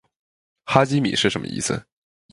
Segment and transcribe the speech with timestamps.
[0.65, 1.79] 哈基米是什么意思？